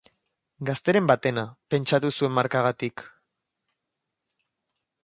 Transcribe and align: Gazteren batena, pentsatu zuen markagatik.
Gazteren 0.69 1.09
batena, 1.11 1.43
pentsatu 1.75 2.11
zuen 2.15 2.35
markagatik. 2.39 3.05